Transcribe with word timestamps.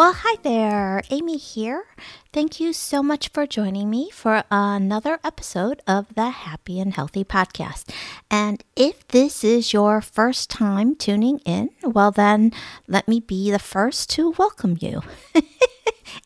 Well, 0.00 0.14
hi 0.14 0.36
there, 0.42 1.02
Amy 1.10 1.36
here. 1.36 1.84
Thank 2.32 2.58
you 2.58 2.72
so 2.72 3.02
much 3.02 3.28
for 3.28 3.46
joining 3.46 3.90
me 3.90 4.08
for 4.08 4.44
another 4.50 5.20
episode 5.22 5.82
of 5.86 6.14
the 6.14 6.30
Happy 6.30 6.80
and 6.80 6.94
Healthy 6.94 7.22
Podcast. 7.22 7.92
And 8.30 8.64
if 8.74 9.06
this 9.08 9.44
is 9.44 9.74
your 9.74 10.00
first 10.00 10.48
time 10.48 10.94
tuning 10.94 11.40
in, 11.40 11.68
well, 11.82 12.10
then 12.12 12.50
let 12.88 13.08
me 13.08 13.20
be 13.20 13.50
the 13.50 13.58
first 13.58 14.08
to 14.12 14.30
welcome 14.38 14.78
you. 14.80 15.02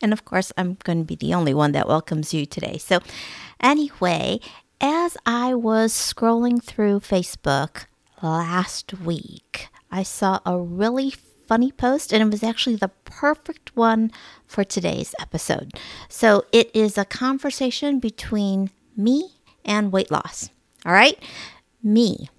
and 0.01 0.13
of 0.13 0.23
course, 0.23 0.53
I'm 0.57 0.77
going 0.85 0.99
to 0.99 1.05
be 1.05 1.17
the 1.17 1.33
only 1.33 1.53
one 1.53 1.73
that 1.73 1.89
welcomes 1.89 2.33
you 2.33 2.45
today. 2.45 2.77
So, 2.77 2.99
anyway, 3.59 4.39
as 4.79 5.17
I 5.25 5.53
was 5.53 5.91
scrolling 5.91 6.63
through 6.63 7.01
Facebook 7.01 7.87
last 8.23 8.93
week, 9.01 9.67
I 9.91 10.03
saw 10.03 10.39
a 10.45 10.57
really 10.57 11.13
funny 11.47 11.71
post, 11.71 12.13
and 12.13 12.21
it 12.21 12.31
was 12.31 12.43
actually 12.43 12.75
the 12.75 12.91
perfect 13.05 13.75
one 13.75 14.11
for 14.45 14.63
today's 14.63 15.15
episode. 15.19 15.73
So 16.09 16.45
it 16.51 16.69
is 16.73 16.97
a 16.97 17.05
conversation 17.05 17.99
between 17.99 18.71
me 18.95 19.35
and 19.63 19.91
weight 19.91 20.11
loss. 20.11 20.49
All 20.85 20.93
right? 20.93 21.17
Me. 21.83 22.29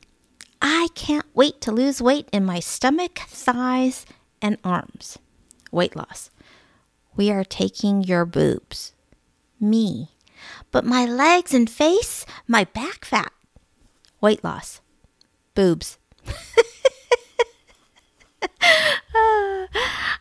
I 0.61 0.89
can't 0.95 1.27
wait 1.35 1.61
to 1.63 1.73
lose 1.73 2.01
weight 2.01 2.29
in 2.33 2.45
my 2.45 2.61
stomach, 2.61 3.21
thighs, 3.29 4.07
and 4.41 4.59
arms. 4.65 5.19
Weight 5.71 5.97
loss. 5.97 6.31
We 7.17 7.31
are 7.31 7.45
taking 7.45 8.03
your 8.03 8.25
boobs. 8.25 8.93
Me. 9.61 10.11
But 10.71 10.85
my 10.85 11.05
legs 11.05 11.55
and 11.55 11.69
face, 11.69 12.27
my 12.47 12.65
back 12.65 13.05
fat. 13.05 13.33
Weight 14.21 14.45
loss. 14.45 14.81
Boobs. 15.55 15.99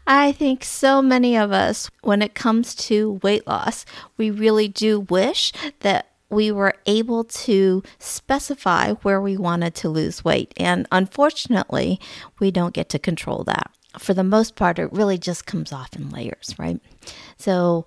I 0.07 0.31
think 0.31 0.63
so 0.63 1.01
many 1.01 1.35
of 1.37 1.51
us, 1.51 1.89
when 2.01 2.21
it 2.21 2.35
comes 2.35 2.75
to 2.75 3.19
weight 3.23 3.47
loss, 3.47 3.85
we 4.17 4.29
really 4.29 4.67
do 4.67 5.01
wish 5.01 5.51
that 5.79 6.11
we 6.29 6.51
were 6.51 6.75
able 6.85 7.23
to 7.23 7.83
specify 7.99 8.93
where 8.93 9.21
we 9.21 9.37
wanted 9.37 9.75
to 9.75 9.89
lose 9.89 10.25
weight. 10.25 10.53
And 10.57 10.87
unfortunately, 10.91 11.99
we 12.39 12.51
don't 12.51 12.73
get 12.73 12.89
to 12.89 12.99
control 12.99 13.43
that. 13.45 13.71
For 13.97 14.13
the 14.13 14.23
most 14.23 14.55
part, 14.55 14.79
it 14.79 14.91
really 14.91 15.17
just 15.17 15.45
comes 15.45 15.71
off 15.71 15.95
in 15.95 16.09
layers, 16.09 16.53
right? 16.57 16.79
So, 17.37 17.85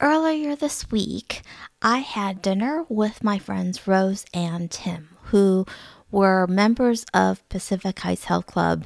earlier 0.00 0.56
this 0.56 0.90
week, 0.90 1.42
I 1.80 1.98
had 1.98 2.42
dinner 2.42 2.84
with 2.88 3.22
my 3.22 3.38
friends 3.38 3.86
Rose 3.86 4.24
and 4.34 4.70
Tim, 4.70 5.16
who 5.24 5.64
were 6.10 6.46
members 6.46 7.04
of 7.14 7.46
Pacific 7.48 7.98
Heights 8.00 8.24
Health 8.24 8.46
Club 8.46 8.84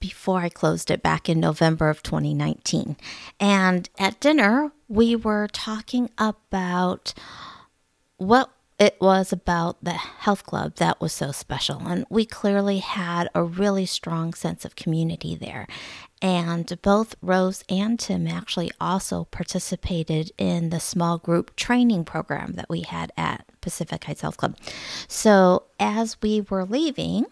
before 0.00 0.40
I 0.40 0.48
closed 0.48 0.90
it 0.90 1.02
back 1.02 1.28
in 1.28 1.38
November 1.38 1.88
of 1.88 2.02
2019. 2.02 2.96
And 3.38 3.88
at 3.98 4.18
dinner, 4.20 4.72
we 4.88 5.14
were 5.14 5.48
talking 5.52 6.10
about 6.18 7.14
what 8.16 8.50
it 8.78 8.96
was 8.98 9.30
about 9.30 9.76
the 9.84 9.92
health 9.92 10.44
club 10.46 10.76
that 10.76 11.02
was 11.02 11.12
so 11.12 11.32
special. 11.32 11.86
And 11.86 12.06
we 12.08 12.24
clearly 12.24 12.78
had 12.78 13.28
a 13.34 13.44
really 13.44 13.84
strong 13.84 14.32
sense 14.32 14.64
of 14.64 14.74
community 14.74 15.34
there. 15.34 15.66
And 16.22 16.80
both 16.80 17.14
Rose 17.20 17.62
and 17.68 17.98
Tim 17.98 18.26
actually 18.26 18.70
also 18.80 19.24
participated 19.24 20.32
in 20.38 20.70
the 20.70 20.80
small 20.80 21.18
group 21.18 21.54
training 21.56 22.04
program 22.04 22.54
that 22.54 22.70
we 22.70 22.80
had 22.82 23.12
at 23.18 23.44
Pacific 23.60 24.04
Heights 24.04 24.22
Health 24.22 24.38
Club. 24.38 24.56
So 25.08 25.64
as 25.78 26.16
we 26.22 26.40
were 26.40 26.64
leaving, 26.64 27.26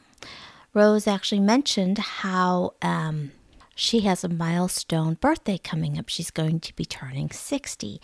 Rose 0.74 1.06
actually 1.06 1.40
mentioned 1.40 1.98
how 1.98 2.74
um, 2.82 3.32
she 3.74 4.00
has 4.00 4.24
a 4.24 4.28
milestone 4.28 5.14
birthday 5.14 5.58
coming 5.58 5.98
up. 5.98 6.08
She's 6.08 6.30
going 6.30 6.60
to 6.60 6.74
be 6.74 6.84
turning 6.84 7.30
60. 7.30 8.00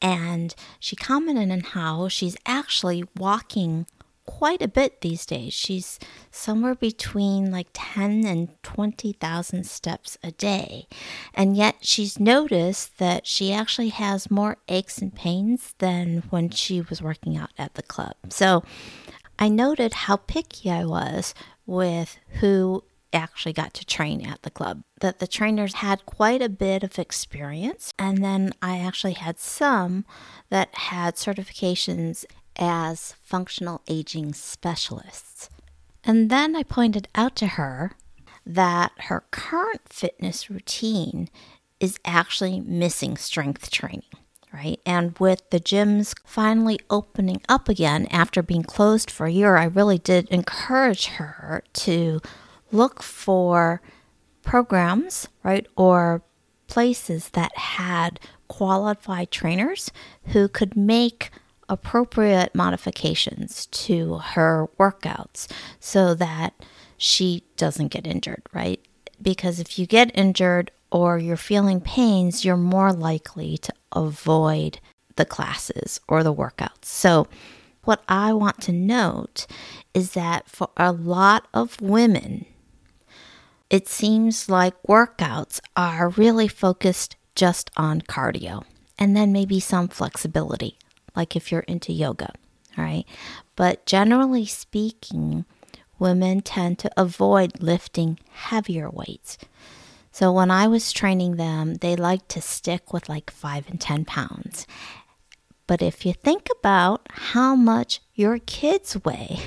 And 0.00 0.54
she 0.80 0.96
commented 0.96 1.50
on 1.50 1.60
how 1.60 2.08
she's 2.08 2.36
actually 2.46 3.04
walking 3.16 3.86
quite 4.28 4.60
a 4.60 4.68
bit 4.68 5.00
these 5.00 5.24
days. 5.24 5.54
She's 5.54 5.98
somewhere 6.30 6.74
between 6.74 7.50
like 7.50 7.68
10 7.72 8.26
and 8.26 8.50
20,000 8.62 9.64
steps 9.64 10.18
a 10.22 10.32
day. 10.32 10.86
And 11.32 11.56
yet 11.56 11.76
she's 11.80 12.20
noticed 12.20 12.98
that 12.98 13.26
she 13.26 13.52
actually 13.54 13.88
has 13.88 14.30
more 14.30 14.58
aches 14.68 14.98
and 14.98 15.14
pains 15.14 15.74
than 15.78 16.24
when 16.28 16.50
she 16.50 16.80
was 16.82 17.00
working 17.00 17.38
out 17.38 17.50
at 17.56 17.74
the 17.74 17.82
club. 17.82 18.16
So 18.28 18.64
I 19.38 19.48
noted 19.48 19.94
how 19.94 20.16
picky 20.16 20.70
I 20.70 20.84
was 20.84 21.32
with 21.68 22.18
who 22.40 22.82
actually 23.12 23.52
got 23.52 23.74
to 23.74 23.86
train 23.86 24.26
at 24.26 24.42
the 24.42 24.50
club. 24.50 24.82
That 25.00 25.20
the 25.20 25.26
trainers 25.26 25.74
had 25.74 26.06
quite 26.06 26.42
a 26.42 26.48
bit 26.48 26.82
of 26.82 26.98
experience, 26.98 27.94
and 27.98 28.24
then 28.24 28.52
I 28.60 28.78
actually 28.78 29.12
had 29.12 29.38
some 29.38 30.04
that 30.50 30.74
had 30.74 31.14
certifications 31.14 32.24
as 32.56 33.14
functional 33.22 33.82
aging 33.86 34.34
specialists. 34.34 35.50
And 36.02 36.30
then 36.30 36.56
I 36.56 36.62
pointed 36.62 37.08
out 37.14 37.36
to 37.36 37.46
her 37.46 37.92
that 38.44 38.92
her 39.02 39.24
current 39.30 39.92
fitness 39.92 40.50
routine 40.50 41.28
is 41.80 41.98
actually 42.04 42.60
missing 42.60 43.16
strength 43.16 43.70
training 43.70 44.02
right? 44.58 44.80
And 44.84 45.16
with 45.18 45.48
the 45.50 45.60
gyms 45.60 46.14
finally 46.24 46.80
opening 46.90 47.40
up 47.48 47.68
again 47.68 48.08
after 48.10 48.42
being 48.42 48.64
closed 48.64 49.08
for 49.10 49.26
a 49.26 49.32
year, 49.32 49.56
I 49.56 49.64
really 49.64 49.98
did 49.98 50.28
encourage 50.30 51.06
her 51.06 51.62
to 51.74 52.20
look 52.72 53.02
for 53.02 53.80
programs, 54.42 55.28
right, 55.44 55.66
or 55.76 56.22
places 56.66 57.28
that 57.30 57.56
had 57.56 58.18
qualified 58.48 59.30
trainers 59.30 59.92
who 60.32 60.48
could 60.48 60.76
make 60.76 61.30
appropriate 61.68 62.54
modifications 62.54 63.66
to 63.66 64.18
her 64.18 64.68
workouts 64.78 65.46
so 65.78 66.14
that 66.14 66.52
she 66.96 67.44
doesn't 67.56 67.88
get 67.88 68.06
injured, 68.06 68.42
right? 68.52 68.80
Because 69.22 69.60
if 69.60 69.78
you 69.78 69.86
get 69.86 70.10
injured 70.18 70.72
or 70.90 71.18
you're 71.18 71.36
feeling 71.36 71.80
pains, 71.80 72.44
you're 72.44 72.56
more 72.56 72.92
likely 72.92 73.58
to 73.58 73.72
avoid 73.92 74.80
the 75.16 75.24
classes 75.24 76.00
or 76.08 76.22
the 76.22 76.34
workouts. 76.34 76.84
So, 76.84 77.26
what 77.84 78.02
I 78.08 78.32
want 78.32 78.60
to 78.62 78.72
note 78.72 79.46
is 79.94 80.12
that 80.12 80.48
for 80.48 80.68
a 80.76 80.92
lot 80.92 81.48
of 81.54 81.80
women, 81.80 82.44
it 83.70 83.88
seems 83.88 84.48
like 84.48 84.74
workouts 84.82 85.60
are 85.76 86.10
really 86.10 86.48
focused 86.48 87.16
just 87.34 87.70
on 87.76 88.02
cardio 88.02 88.64
and 88.98 89.16
then 89.16 89.32
maybe 89.32 89.60
some 89.60 89.88
flexibility, 89.88 90.76
like 91.14 91.36
if 91.36 91.50
you're 91.50 91.62
into 91.62 91.92
yoga, 91.92 92.32
all 92.76 92.84
right? 92.84 93.04
But 93.56 93.86
generally 93.86 94.44
speaking, 94.44 95.44
women 95.98 96.42
tend 96.42 96.78
to 96.80 96.90
avoid 96.96 97.62
lifting 97.62 98.18
heavier 98.30 98.90
weights. 98.90 99.38
So 100.18 100.32
when 100.32 100.50
I 100.50 100.66
was 100.66 100.90
training 100.90 101.36
them, 101.36 101.74
they 101.74 101.94
liked 101.94 102.28
to 102.30 102.40
stick 102.40 102.92
with 102.92 103.08
like 103.08 103.30
five 103.30 103.70
and 103.70 103.80
10 103.80 104.04
pounds. 104.04 104.66
But 105.68 105.80
if 105.80 106.04
you 106.04 106.12
think 106.12 106.48
about 106.58 107.06
how 107.08 107.54
much 107.54 108.00
your 108.16 108.40
kids 108.40 108.96
weigh, 109.04 109.38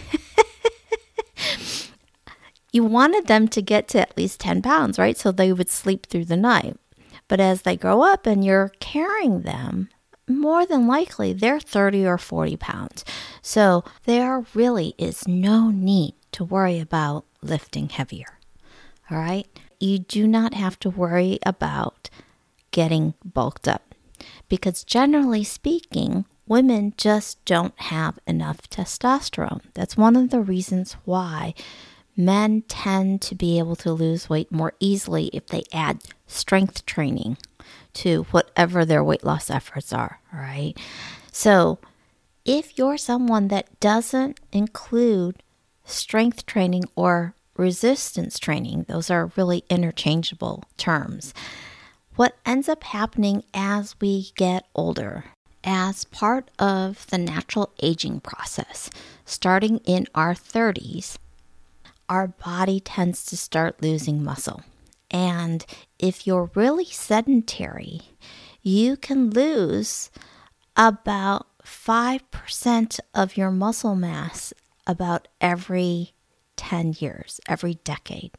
you 2.71 2.85
wanted 2.85 3.27
them 3.27 3.49
to 3.49 3.61
get 3.61 3.89
to 3.89 3.99
at 3.99 4.15
least 4.15 4.39
10 4.39 4.61
pounds, 4.61 4.97
right? 4.97 5.17
So 5.17 5.33
they 5.33 5.51
would 5.51 5.69
sleep 5.69 6.05
through 6.05 6.23
the 6.23 6.37
night. 6.37 6.77
But 7.27 7.41
as 7.41 7.63
they 7.63 7.75
grow 7.75 8.03
up 8.03 8.25
and 8.25 8.45
you're 8.45 8.71
carrying 8.79 9.41
them, 9.41 9.89
more 10.25 10.65
than 10.65 10.87
likely 10.87 11.33
they're 11.33 11.59
30 11.59 12.05
or 12.05 12.17
40 12.17 12.55
pounds. 12.55 13.03
So 13.41 13.83
there 14.05 14.45
really 14.53 14.95
is 14.97 15.27
no 15.27 15.69
need 15.69 16.13
to 16.31 16.45
worry 16.45 16.79
about 16.79 17.25
lifting 17.41 17.89
heavier. 17.89 18.39
All 19.09 19.17
right 19.17 19.49
you 19.81 19.99
do 19.99 20.27
not 20.27 20.53
have 20.53 20.79
to 20.79 20.89
worry 20.89 21.39
about 21.45 22.09
getting 22.71 23.13
bulked 23.23 23.67
up 23.67 23.95
because 24.49 24.83
generally 24.83 25.43
speaking, 25.43 26.25
women 26.47 26.93
just 26.97 27.43
don't 27.45 27.77
have 27.79 28.19
enough 28.27 28.69
testosterone. 28.69 29.61
That's 29.73 29.97
one 29.97 30.15
of 30.15 30.29
the 30.29 30.41
reasons 30.41 30.93
why 31.05 31.53
men 32.17 32.63
tend 32.67 33.21
to 33.21 33.35
be 33.35 33.57
able 33.57 33.75
to 33.77 33.91
lose 33.91 34.29
weight 34.29 34.51
more 34.51 34.73
easily 34.79 35.27
if 35.27 35.47
they 35.47 35.63
add 35.71 36.01
strength 36.27 36.85
training 36.85 37.37
to 37.93 38.23
whatever 38.31 38.85
their 38.85 39.03
weight 39.03 39.23
loss 39.23 39.49
efforts 39.49 39.93
are, 39.93 40.19
right? 40.33 40.73
So, 41.31 41.79
if 42.43 42.77
you're 42.77 42.97
someone 42.97 43.47
that 43.49 43.79
doesn't 43.79 44.39
include 44.51 45.43
strength 45.85 46.45
training 46.45 46.85
or 46.95 47.35
resistance 47.57 48.39
training, 48.39 48.85
those 48.87 49.09
are 49.09 49.31
really 49.35 49.63
interchangeable 49.69 50.63
terms. 50.77 51.33
What 52.15 52.37
ends 52.45 52.67
up 52.67 52.83
happening 52.83 53.43
as 53.53 53.95
we 54.01 54.31
get 54.35 54.67
older, 54.75 55.25
as 55.63 56.05
part 56.05 56.51
of 56.59 57.07
the 57.07 57.17
natural 57.17 57.71
aging 57.81 58.19
process, 58.19 58.89
starting 59.25 59.77
in 59.79 60.07
our 60.13 60.33
30s, 60.33 61.17
our 62.09 62.27
body 62.27 62.79
tends 62.79 63.25
to 63.25 63.37
start 63.37 63.81
losing 63.81 64.23
muscle. 64.23 64.63
And 65.09 65.65
if 65.99 66.25
you're 66.27 66.51
really 66.55 66.85
sedentary, 66.85 68.01
you 68.61 68.97
can 68.97 69.29
lose 69.29 70.09
about 70.75 71.47
5% 71.63 72.99
of 73.13 73.37
your 73.37 73.51
muscle 73.51 73.95
mass 73.95 74.53
about 74.87 75.27
every 75.39 76.13
10 76.61 76.97
years, 76.99 77.41
every 77.47 77.73
decade, 77.83 78.29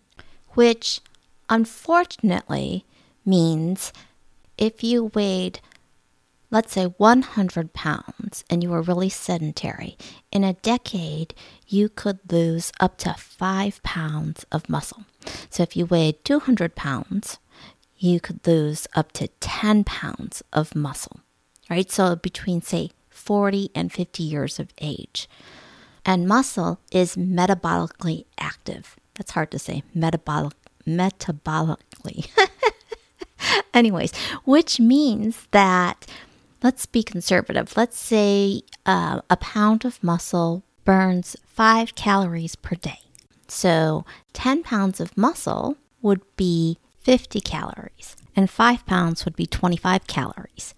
which 0.51 1.01
unfortunately 1.51 2.85
means 3.27 3.93
if 4.57 4.85
you 4.85 5.11
weighed, 5.13 5.59
let's 6.49 6.73
say, 6.73 6.85
100 6.85 7.73
pounds 7.73 8.45
and 8.49 8.63
you 8.63 8.71
were 8.71 8.81
really 8.81 9.09
sedentary, 9.09 9.99
in 10.31 10.45
a 10.45 10.53
decade, 10.53 11.35
you 11.67 11.89
could 11.89 12.21
lose 12.31 12.71
up 12.79 12.97
to 12.99 13.13
5 13.15 13.83
pounds 13.83 14.47
of 14.53 14.69
muscle. 14.69 15.05
So 15.51 15.65
if 15.65 15.77
you 15.77 15.85
weighed 15.85 16.25
200 16.25 16.77
pounds, 16.77 17.39
you 17.99 18.21
could 18.21 18.47
lose 18.47 18.87
up 18.95 19.11
to 19.13 19.27
10 19.41 19.83
pounds 19.83 20.45
of 20.53 20.77
muscle, 20.77 21.21
right? 21.69 21.91
So 21.91 22.15
between, 22.15 22.63
say, 22.63 22.91
40 23.11 23.71
and 23.75 23.93
50 23.93 24.23
years 24.23 24.61
of 24.61 24.69
age. 24.81 25.29
And 26.05 26.27
muscle 26.27 26.81
is 26.91 27.17
metabolically 27.17 28.25
active. 28.39 28.97
That's 29.15 29.33
hard 29.33 29.51
to 29.53 29.59
say. 29.59 29.83
Metabolic, 29.95 30.55
metabolically. 30.87 32.29
Anyways, 33.75 34.15
which 34.45 34.81
means 34.81 35.47
that 35.51 36.07
let's 36.63 36.87
be 36.87 37.03
conservative. 37.03 37.77
Let's 37.77 37.99
say 37.99 38.63
uh, 38.87 39.21
a 39.31 39.37
pound 39.37 39.85
of 39.85 40.03
muscle 40.03 40.63
burns 40.85 41.37
five 41.47 41.95
calories 41.95 42.57
per 42.57 42.77
day. 42.77 42.99
So 43.49 44.05
10 44.33 44.63
pounds 44.63 45.01
of 45.01 45.17
muscle 45.17 45.77
would 46.01 46.23
be 46.37 46.79
50 47.01 47.41
calories, 47.41 48.17
and 48.35 48.49
five 48.49 48.87
pounds 48.87 49.25
would 49.25 49.37
be 49.37 49.47
25 49.47 50.07
calories. 50.07 50.75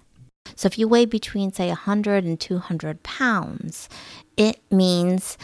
So 0.57 0.67
if 0.67 0.79
you 0.79 0.89
weigh 0.89 1.07
between, 1.07 1.53
say, 1.53 1.69
100 1.69 2.25
and 2.25 2.39
200 2.39 3.03
pounds, 3.03 3.89
it 4.37 4.61
means 4.71 5.37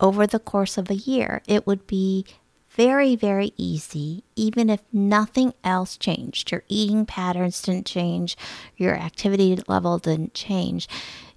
over 0.00 0.26
the 0.26 0.38
course 0.38 0.78
of 0.78 0.90
a 0.90 0.94
year, 0.94 1.42
it 1.46 1.66
would 1.66 1.86
be 1.86 2.24
very, 2.70 3.16
very 3.16 3.52
easy, 3.56 4.22
even 4.36 4.70
if 4.70 4.80
nothing 4.92 5.52
else 5.64 5.96
changed. 5.96 6.52
Your 6.52 6.62
eating 6.68 7.06
patterns 7.06 7.60
didn't 7.60 7.86
change, 7.86 8.36
your 8.76 8.94
activity 8.94 9.58
level 9.66 9.98
didn't 9.98 10.34
change. 10.34 10.88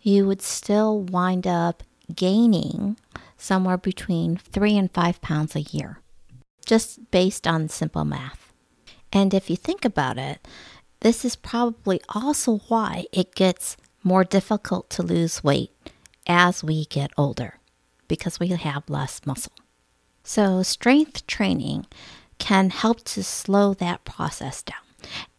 You 0.01 0.27
would 0.27 0.41
still 0.41 1.01
wind 1.01 1.47
up 1.47 1.83
gaining 2.13 2.97
somewhere 3.37 3.77
between 3.77 4.37
three 4.37 4.77
and 4.77 4.91
five 4.91 5.19
pounds 5.21 5.55
a 5.55 5.61
year, 5.61 5.99
just 6.65 7.09
based 7.09 7.47
on 7.47 7.69
simple 7.69 8.05
math. 8.05 8.53
And 9.11 9.33
if 9.33 9.49
you 9.49 9.55
think 9.55 9.83
about 9.83 10.19
it, 10.19 10.47
this 11.01 11.25
is 11.25 11.35
probably 11.35 11.99
also 12.09 12.57
why 12.67 13.05
it 13.11 13.35
gets 13.35 13.77
more 14.03 14.23
difficult 14.23 14.89
to 14.91 15.03
lose 15.03 15.43
weight 15.43 15.71
as 16.25 16.63
we 16.63 16.85
get 16.85 17.11
older 17.17 17.59
because 18.07 18.39
we 18.39 18.47
have 18.49 18.89
less 18.89 19.21
muscle. 19.25 19.53
So, 20.23 20.63
strength 20.63 21.25
training 21.27 21.87
can 22.37 22.69
help 22.69 23.03
to 23.03 23.23
slow 23.23 23.73
that 23.75 24.05
process 24.05 24.61
down. 24.61 24.77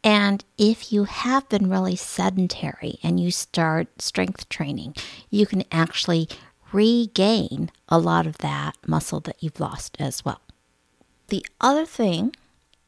And 0.03 0.45
if 0.59 0.93
you 0.93 1.05
have 1.05 1.49
been 1.49 1.71
really 1.71 1.97
sedentary 1.97 2.99
and 3.03 3.21
you 3.21 3.31
start 3.31 4.03
strength 4.03 4.49
training, 4.49 4.97
you 5.31 5.47
can 5.47 5.63
actually 5.71 6.29
regain 6.73 7.71
a 7.89 7.99
lot 7.99 8.27
of 8.27 8.39
that 8.39 8.77
muscle 8.87 9.21
that 9.21 9.41
you've 9.41 9.61
lost 9.61 9.97
as 10.01 10.25
well. 10.25 10.41
The 11.29 11.47
other 11.61 11.87
thing 11.87 12.35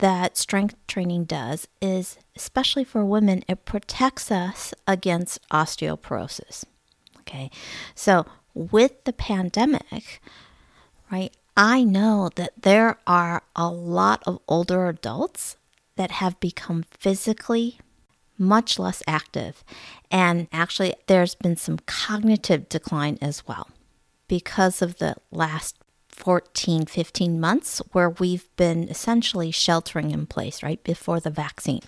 that 0.04 0.36
strength 0.36 0.74
training 0.86 1.24
does 1.24 1.66
is, 1.80 2.18
especially 2.36 2.84
for 2.84 3.06
women, 3.06 3.42
it 3.48 3.64
protects 3.64 4.30
us 4.30 4.74
against 4.86 5.40
osteoporosis. 5.48 6.66
Okay, 7.20 7.50
so 7.94 8.26
with 8.52 9.02
the 9.04 9.14
pandemic, 9.14 10.20
right, 11.10 11.34
I 11.56 11.84
know 11.84 12.28
that 12.34 12.52
there 12.60 12.98
are 13.06 13.44
a 13.56 13.70
lot 13.70 14.22
of 14.26 14.40
older 14.46 14.88
adults 14.88 15.56
that 15.96 16.10
have 16.10 16.38
become 16.38 16.84
physically 16.90 17.78
much 18.36 18.78
less 18.78 19.02
active. 19.06 19.64
And 20.10 20.48
actually, 20.52 20.92
there's 21.06 21.34
been 21.34 21.56
some 21.56 21.78
cognitive 21.86 22.68
decline 22.68 23.16
as 23.22 23.48
well 23.48 23.70
because 24.28 24.82
of 24.82 24.98
the 24.98 25.14
last 25.30 25.76
14, 26.14 26.86
15 26.86 27.40
months 27.40 27.82
where 27.92 28.10
we've 28.10 28.48
been 28.56 28.88
essentially 28.88 29.50
sheltering 29.50 30.10
in 30.10 30.26
place, 30.26 30.62
right, 30.62 30.82
before 30.84 31.20
the 31.20 31.30
vaccine. 31.30 31.82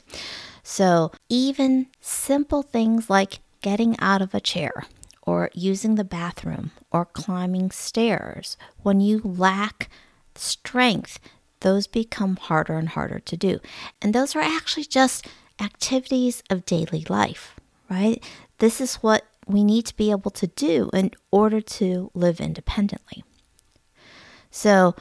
So, 0.63 1.13
even 1.29 1.87
simple 2.01 2.63
things 2.63 3.09
like 3.09 3.39
getting 3.63 3.99
out 4.01 4.21
of 4.21 4.35
a 4.35 4.41
chair 4.41 4.85
or 5.23 5.51
using 5.55 5.95
the 5.95 6.05
bathroom 6.05 6.73
or 6.91 7.05
climbing 7.05 7.71
stairs, 7.71 8.57
when 8.83 9.01
you 9.01 9.21
lack 9.23 9.89
strength, 10.35 11.19
those 11.61 11.87
become 11.87 12.37
harder 12.37 12.75
and 12.75 12.91
harder 12.91 13.21
to 13.21 13.37
do. 13.37 13.61
And 14.03 14.13
those 14.13 14.37
are 14.37 14.43
actually 14.43 14.85
just 14.85 15.27
activities 15.61 16.43
of 16.51 16.67
daily 16.67 17.07
life, 17.09 17.55
right? 17.89 18.23
This 18.59 18.81
is 18.81 18.97
what 18.97 19.25
we 19.47 19.63
need 19.63 19.87
to 19.87 19.97
be 19.97 20.11
able 20.11 20.33
to 20.33 20.49
do 20.49 20.91
in 20.93 21.13
order 21.31 21.61
to 21.61 22.11
live 22.13 22.41
independently. 22.41 23.25
So, 24.57 24.95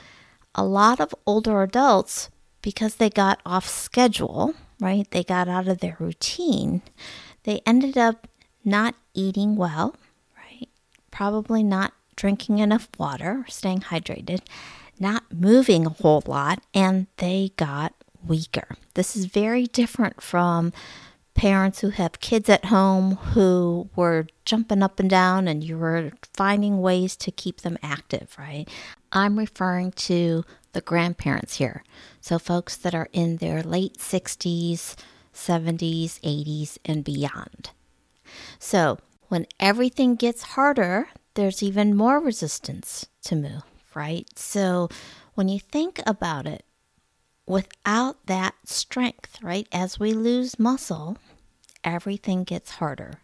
a 0.54 0.66
lot 0.66 1.00
of 1.00 1.16
older 1.25 1.63
adults, 1.63 2.30
because 2.62 2.96
they 2.96 3.10
got 3.10 3.40
off 3.46 3.66
schedule, 3.66 4.54
right, 4.81 5.10
they 5.12 5.24
got 5.24 5.48
out 5.48 5.69
of 5.69 5.80
their 5.80 5.96
routine, 5.98 6.81
they 7.44 7.62
ended 7.66 7.98
up 7.98 8.28
not 8.66 8.96
eating 9.13 9.56
well, 9.56 9.96
right, 10.38 10.68
probably 11.10 11.63
not 11.63 11.94
drinking 12.18 12.60
enough 12.60 12.90
water, 12.98 13.45
staying 13.47 13.80
hydrated, 13.80 14.42
not 15.00 15.24
moving 15.33 15.85
a 15.85 15.90
whole 15.90 16.24
lot, 16.28 16.62
and 16.74 17.07
they 17.16 17.54
got 17.56 17.94
weaker. 18.28 18.76
This 18.95 19.16
is 19.16 19.24
very 19.24 19.68
different 19.68 20.21
from 20.21 20.74
parents 21.33 21.81
who 21.81 21.90
have 21.90 22.19
kids 22.19 22.50
at 22.50 22.66
home 22.66 23.16
who 23.16 23.90
were 23.95 24.26
jumping 24.45 24.81
up 24.81 25.00
and 25.00 25.09
down 25.09 25.47
and 25.47 25.64
you 25.64 25.78
were 25.78 26.12
finding 26.33 26.81
ways 26.81 27.16
to 27.18 27.30
keep 27.30 27.62
them 27.62 27.78
active, 27.83 28.35
right? 28.40 28.68
I'm 29.16 29.40
referring 29.40 29.94
to 29.94 30.44
the 30.74 30.81
grandparents 30.81 31.56
here. 31.56 31.84
So, 32.19 32.38
folks 32.38 32.76
that 32.76 32.94
are 32.94 33.07
in 33.14 33.38
their 33.38 33.64
late 33.64 33.98
60s, 33.98 34.95
70s, 35.34 36.19
80s, 36.19 36.78
and 36.84 37.04
beyond. 37.04 37.69
So, 38.60 39.00
when 39.30 39.48
everything 39.57 40.16
gets 40.16 40.44
harder, 40.44 41.07
there's 41.36 41.64
even 41.64 41.95
more 41.95 42.19
resistance 42.19 43.06
to 43.24 43.38
move, 43.38 43.64
right? 43.94 44.28
So, 44.38 44.90
when 45.36 45.48
you 45.48 45.60
think 45.62 46.02
about 46.06 46.45
it, 46.45 46.66
without 47.45 48.26
that 48.26 48.56
strength, 48.66 49.38
right, 49.42 49.68
as 49.72 49.98
we 49.98 50.12
lose 50.12 50.60
muscle, 50.60 51.18
everything 51.86 52.44
gets 52.44 52.72
harder, 52.72 53.19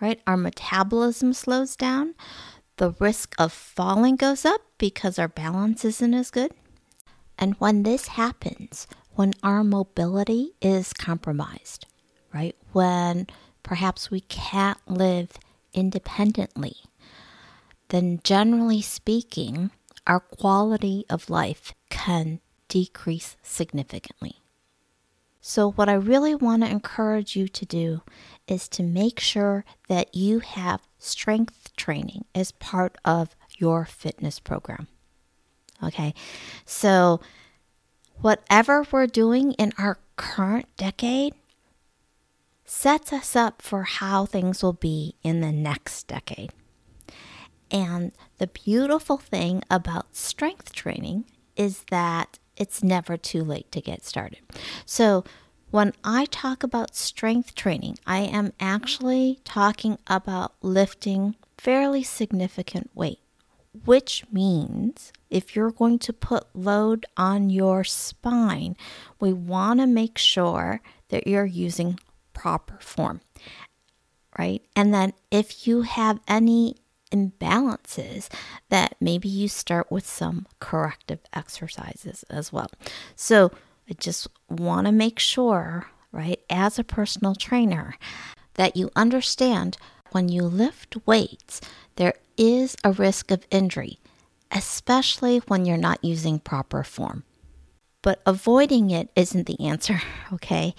right? 0.00 0.20
Our 0.26 0.36
metabolism 0.36 1.32
slows 1.32 1.74
down. 1.74 2.14
The 2.82 2.96
risk 2.98 3.36
of 3.38 3.52
falling 3.52 4.16
goes 4.16 4.44
up 4.44 4.60
because 4.76 5.16
our 5.16 5.28
balance 5.28 5.84
isn't 5.84 6.14
as 6.14 6.32
good. 6.32 6.50
And 7.38 7.54
when 7.60 7.84
this 7.84 8.08
happens, 8.08 8.88
when 9.14 9.34
our 9.40 9.62
mobility 9.62 10.54
is 10.60 10.92
compromised, 10.92 11.86
right? 12.34 12.56
When 12.72 13.28
perhaps 13.62 14.10
we 14.10 14.22
can't 14.22 14.80
live 14.88 15.38
independently, 15.72 16.74
then 17.90 18.18
generally 18.24 18.82
speaking, 18.82 19.70
our 20.04 20.18
quality 20.18 21.04
of 21.08 21.30
life 21.30 21.74
can 21.88 22.40
decrease 22.66 23.36
significantly. 23.44 24.41
So, 25.44 25.72
what 25.72 25.88
I 25.88 25.94
really 25.94 26.36
want 26.36 26.62
to 26.62 26.70
encourage 26.70 27.34
you 27.34 27.48
to 27.48 27.66
do 27.66 28.02
is 28.46 28.68
to 28.68 28.82
make 28.84 29.18
sure 29.18 29.64
that 29.88 30.14
you 30.14 30.38
have 30.38 30.86
strength 30.98 31.74
training 31.76 32.26
as 32.32 32.52
part 32.52 32.96
of 33.04 33.34
your 33.58 33.84
fitness 33.84 34.38
program. 34.38 34.86
Okay, 35.82 36.14
so 36.64 37.20
whatever 38.20 38.86
we're 38.92 39.08
doing 39.08 39.52
in 39.54 39.72
our 39.78 39.98
current 40.14 40.66
decade 40.76 41.34
sets 42.64 43.12
us 43.12 43.34
up 43.34 43.60
for 43.60 43.82
how 43.82 44.24
things 44.24 44.62
will 44.62 44.72
be 44.72 45.16
in 45.24 45.40
the 45.40 45.50
next 45.50 46.06
decade. 46.06 46.52
And 47.68 48.12
the 48.38 48.46
beautiful 48.46 49.16
thing 49.16 49.64
about 49.68 50.14
strength 50.14 50.72
training 50.72 51.24
is 51.56 51.84
that 51.90 52.38
it's 52.56 52.82
never 52.82 53.16
too 53.16 53.44
late 53.44 53.70
to 53.72 53.80
get 53.80 54.04
started. 54.04 54.40
So, 54.86 55.24
when 55.70 55.94
I 56.04 56.26
talk 56.26 56.62
about 56.62 56.94
strength 56.94 57.54
training, 57.54 57.96
I 58.06 58.18
am 58.18 58.52
actually 58.60 59.40
talking 59.42 59.96
about 60.06 60.52
lifting 60.60 61.34
fairly 61.56 62.02
significant 62.02 62.90
weight, 62.94 63.20
which 63.86 64.22
means 64.30 65.14
if 65.30 65.56
you're 65.56 65.70
going 65.70 65.98
to 66.00 66.12
put 66.12 66.54
load 66.54 67.06
on 67.16 67.48
your 67.48 67.84
spine, 67.84 68.76
we 69.18 69.32
want 69.32 69.80
to 69.80 69.86
make 69.86 70.18
sure 70.18 70.82
that 71.08 71.26
you're 71.26 71.46
using 71.46 71.98
proper 72.34 72.76
form, 72.80 73.22
right? 74.38 74.62
And 74.76 74.92
then 74.92 75.14
if 75.30 75.66
you 75.66 75.82
have 75.82 76.20
any 76.28 76.76
imbalances, 77.12 78.28
that 78.68 78.96
maybe 79.00 79.28
you 79.28 79.48
start 79.48 79.90
with 79.90 80.06
some 80.06 80.46
corrective 80.60 81.20
exercises 81.32 82.24
as 82.30 82.52
well. 82.52 82.70
So, 83.14 83.52
I 83.88 83.94
just 83.94 84.28
want 84.48 84.86
to 84.86 84.92
make 84.92 85.18
sure, 85.18 85.86
right, 86.12 86.40
as 86.48 86.78
a 86.78 86.84
personal 86.84 87.34
trainer, 87.34 87.96
that 88.54 88.76
you 88.76 88.90
understand 88.94 89.76
when 90.12 90.28
you 90.28 90.42
lift 90.42 90.96
weights, 91.06 91.60
there 91.96 92.14
is 92.36 92.76
a 92.84 92.92
risk 92.92 93.30
of 93.30 93.46
injury, 93.50 93.98
especially 94.50 95.38
when 95.48 95.64
you're 95.64 95.76
not 95.76 96.04
using 96.04 96.38
proper 96.38 96.84
form. 96.84 97.24
But 98.02 98.20
avoiding 98.26 98.90
it 98.90 99.10
isn't 99.16 99.46
the 99.46 99.60
answer, 99.60 100.00
okay? 100.32 100.74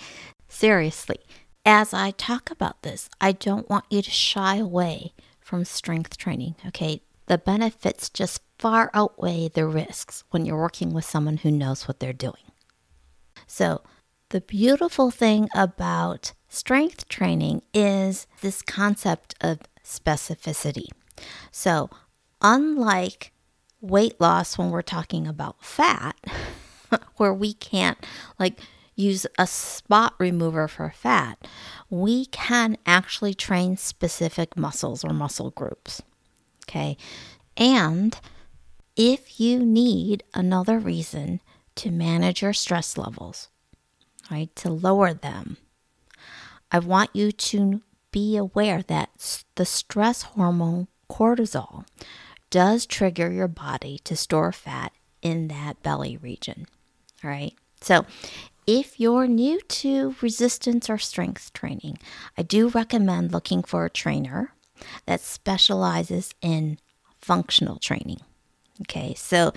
Seriously, 0.47 1.19
as 1.65 1.93
I 1.93 2.11
talk 2.11 2.51
about 2.51 2.81
this, 2.83 3.09
I 3.19 3.31
don't 3.31 3.69
want 3.69 3.85
you 3.89 4.01
to 4.01 4.11
shy 4.11 4.57
away 4.57 5.13
from 5.43 5.65
strength 5.65 6.17
training, 6.17 6.55
okay? 6.67 7.01
The 7.27 7.37
benefits 7.37 8.09
just 8.09 8.41
far 8.57 8.89
outweigh 8.93 9.49
the 9.49 9.65
risks 9.65 10.23
when 10.31 10.45
you're 10.45 10.59
working 10.59 10.93
with 10.93 11.05
someone 11.05 11.37
who 11.37 11.51
knows 11.51 11.87
what 11.87 11.99
they're 11.99 12.13
doing. 12.13 12.51
So, 13.47 13.81
the 14.29 14.41
beautiful 14.41 15.11
thing 15.11 15.47
about 15.53 16.33
strength 16.49 17.07
training 17.07 17.61
is 17.73 18.25
this 18.41 18.61
concept 18.61 19.35
of 19.41 19.59
specificity. 19.83 20.87
So, 21.51 21.89
unlike 22.41 23.31
weight 23.79 24.19
loss 24.19 24.57
when 24.57 24.71
we're 24.71 24.81
talking 24.81 25.27
about 25.27 25.63
fat, 25.63 26.15
where 27.17 27.33
we 27.33 27.53
can't 27.53 27.97
like 28.39 28.59
use 28.95 29.25
a 29.37 29.47
spot 29.47 30.13
remover 30.19 30.67
for 30.67 30.91
fat, 30.95 31.47
we 31.89 32.25
can 32.27 32.77
actually 32.85 33.33
train 33.33 33.77
specific 33.77 34.57
muscles 34.57 35.03
or 35.03 35.13
muscle 35.13 35.51
groups. 35.51 36.01
Okay. 36.65 36.97
And 37.57 38.19
if 38.95 39.39
you 39.39 39.65
need 39.65 40.23
another 40.33 40.79
reason 40.79 41.41
to 41.75 41.91
manage 41.91 42.41
your 42.41 42.53
stress 42.53 42.97
levels, 42.97 43.49
right, 44.29 44.55
to 44.57 44.69
lower 44.69 45.13
them, 45.13 45.57
I 46.71 46.79
want 46.79 47.11
you 47.13 47.31
to 47.31 47.81
be 48.11 48.37
aware 48.37 48.81
that 48.83 49.43
the 49.55 49.65
stress 49.65 50.21
hormone 50.23 50.87
cortisol 51.09 51.85
does 52.49 52.85
trigger 52.85 53.31
your 53.31 53.47
body 53.47 53.99
to 54.03 54.15
store 54.15 54.51
fat 54.51 54.91
in 55.21 55.47
that 55.47 55.81
belly 55.81 56.17
region. 56.17 56.67
All 57.23 57.29
right. 57.29 57.53
So, 57.81 58.05
if 58.65 58.99
you're 58.99 59.27
new 59.27 59.59
to 59.61 60.15
resistance 60.21 60.89
or 60.89 60.97
strength 60.97 61.53
training, 61.53 61.97
I 62.37 62.43
do 62.43 62.69
recommend 62.69 63.31
looking 63.31 63.63
for 63.63 63.85
a 63.85 63.89
trainer 63.89 64.53
that 65.05 65.21
specializes 65.21 66.33
in 66.41 66.77
functional 67.19 67.77
training. 67.77 68.19
Okay, 68.81 69.13
so 69.15 69.53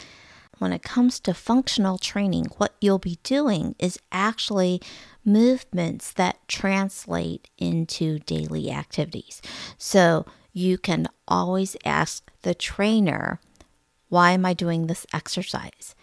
when 0.58 0.72
it 0.72 0.82
comes 0.82 1.20
to 1.20 1.34
functional 1.34 1.98
training, 1.98 2.46
what 2.56 2.74
you'll 2.80 2.98
be 2.98 3.18
doing 3.22 3.74
is 3.78 3.98
actually 4.10 4.80
movements 5.24 6.12
that 6.12 6.46
translate 6.48 7.50
into 7.58 8.18
daily 8.20 8.70
activities. 8.70 9.42
So 9.76 10.24
you 10.52 10.78
can 10.78 11.08
always 11.28 11.76
ask 11.84 12.30
the 12.42 12.54
trainer, 12.54 13.40
Why 14.08 14.30
am 14.32 14.46
I 14.46 14.54
doing 14.54 14.86
this 14.86 15.06
exercise? 15.12 15.94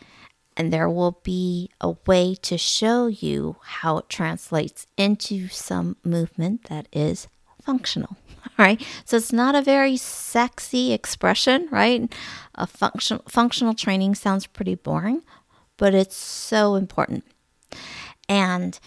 And 0.55 0.71
there 0.71 0.89
will 0.89 1.19
be 1.23 1.69
a 1.81 1.95
way 2.05 2.35
to 2.43 2.57
show 2.57 3.07
you 3.07 3.57
how 3.63 3.97
it 3.97 4.09
translates 4.09 4.85
into 4.97 5.47
some 5.47 5.97
movement 6.03 6.65
that 6.65 6.87
is 6.91 7.27
functional. 7.61 8.17
right? 8.57 8.85
So 9.05 9.17
it's 9.17 9.33
not 9.33 9.55
a 9.55 9.61
very 9.61 9.97
sexy 9.97 10.93
expression, 10.93 11.67
right? 11.71 12.11
A 12.55 12.67
function, 12.67 13.19
functional 13.27 13.73
training 13.73 14.15
sounds 14.15 14.47
pretty 14.47 14.75
boring, 14.75 15.23
but 15.77 15.93
it's 15.93 16.15
so 16.15 16.75
important. 16.75 17.23
And 18.29 18.79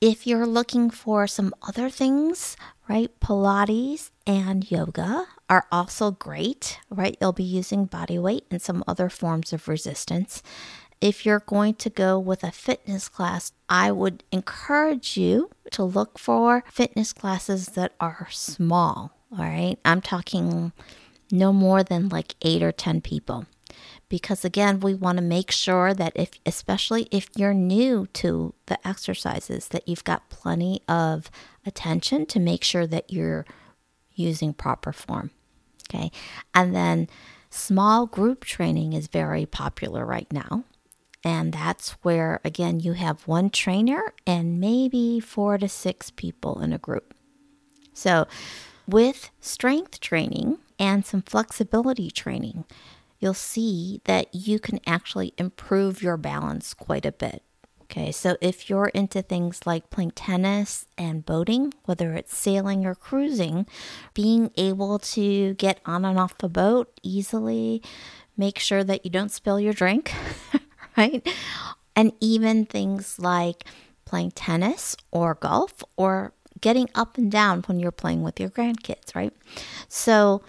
if 0.00 0.26
you're 0.26 0.46
looking 0.46 0.90
for 0.90 1.26
some 1.26 1.54
other 1.62 1.90
things, 1.90 2.56
right? 2.88 3.10
Pilates 3.20 4.10
and 4.26 4.70
yoga 4.70 5.26
are 5.48 5.66
also 5.70 6.10
great, 6.10 6.78
right? 6.90 7.16
You'll 7.20 7.32
be 7.32 7.42
using 7.44 7.84
body 7.84 8.18
weight 8.18 8.44
and 8.50 8.62
some 8.62 8.82
other 8.86 9.08
forms 9.08 9.52
of 9.52 9.68
resistance. 9.68 10.42
If 11.00 11.24
you're 11.24 11.40
going 11.40 11.74
to 11.74 11.90
go 11.90 12.18
with 12.18 12.44
a 12.44 12.50
fitness 12.50 13.08
class, 13.08 13.52
I 13.68 13.90
would 13.90 14.22
encourage 14.30 15.16
you 15.16 15.50
to 15.72 15.82
look 15.82 16.18
for 16.18 16.62
fitness 16.70 17.12
classes 17.12 17.66
that 17.68 17.94
are 17.98 18.28
small. 18.30 19.12
All 19.32 19.44
right. 19.44 19.76
I'm 19.84 20.02
talking 20.02 20.72
no 21.30 21.52
more 21.52 21.82
than 21.82 22.08
like 22.08 22.34
eight 22.42 22.62
or 22.62 22.72
10 22.72 23.00
people. 23.00 23.46
Because 24.08 24.44
again, 24.44 24.80
we 24.80 24.94
want 24.94 25.18
to 25.18 25.22
make 25.22 25.52
sure 25.52 25.94
that 25.94 26.12
if, 26.16 26.32
especially 26.44 27.08
if 27.12 27.28
you're 27.36 27.54
new 27.54 28.08
to 28.14 28.52
the 28.66 28.86
exercises, 28.86 29.68
that 29.68 29.88
you've 29.88 30.04
got 30.04 30.28
plenty 30.28 30.82
of 30.88 31.30
attention 31.64 32.26
to 32.26 32.40
make 32.40 32.64
sure 32.64 32.86
that 32.88 33.12
you're 33.12 33.46
using 34.12 34.52
proper 34.52 34.92
form. 34.92 35.30
Okay. 35.88 36.10
And 36.54 36.74
then 36.74 37.08
small 37.50 38.06
group 38.06 38.44
training 38.44 38.92
is 38.92 39.06
very 39.06 39.46
popular 39.46 40.04
right 40.04 40.30
now. 40.32 40.64
And 41.22 41.52
that's 41.52 41.92
where, 42.02 42.40
again, 42.44 42.80
you 42.80 42.94
have 42.94 43.28
one 43.28 43.50
trainer 43.50 44.14
and 44.26 44.58
maybe 44.58 45.20
four 45.20 45.58
to 45.58 45.68
six 45.68 46.10
people 46.10 46.60
in 46.60 46.72
a 46.72 46.78
group. 46.78 47.14
So, 47.92 48.26
with 48.86 49.30
strength 49.40 50.00
training 50.00 50.58
and 50.78 51.04
some 51.04 51.22
flexibility 51.22 52.10
training, 52.10 52.64
you'll 53.18 53.34
see 53.34 54.00
that 54.04 54.34
you 54.34 54.58
can 54.58 54.80
actually 54.86 55.34
improve 55.36 56.02
your 56.02 56.16
balance 56.16 56.72
quite 56.72 57.04
a 57.04 57.12
bit. 57.12 57.42
Okay, 57.82 58.12
so 58.12 58.36
if 58.40 58.70
you're 58.70 58.92
into 58.94 59.20
things 59.20 59.66
like 59.66 59.90
playing 59.90 60.12
tennis 60.12 60.86
and 60.96 61.26
boating, 61.26 61.74
whether 61.86 62.14
it's 62.14 62.36
sailing 62.36 62.86
or 62.86 62.94
cruising, 62.94 63.66
being 64.14 64.52
able 64.56 65.00
to 65.00 65.54
get 65.54 65.80
on 65.84 66.04
and 66.04 66.16
off 66.16 66.38
the 66.38 66.48
boat 66.48 66.92
easily, 67.02 67.82
make 68.36 68.60
sure 68.60 68.84
that 68.84 69.04
you 69.04 69.10
don't 69.10 69.32
spill 69.32 69.58
your 69.58 69.72
drink, 69.72 70.12
right? 71.00 71.26
And 71.96 72.12
even 72.20 72.66
things 72.66 73.18
like 73.18 73.64
playing 74.04 74.32
tennis 74.32 74.96
or 75.10 75.34
golf 75.34 75.82
or 75.96 76.32
getting 76.60 76.88
up 76.94 77.16
and 77.16 77.30
down 77.30 77.62
when 77.62 77.80
you're 77.80 77.90
playing 77.90 78.22
with 78.22 78.38
your 78.38 78.50
grandkids, 78.50 79.14
right? 79.14 79.32
So, 79.88 80.42